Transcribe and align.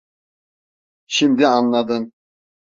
Şimdi 1.07 1.47
anladın. 1.47 2.13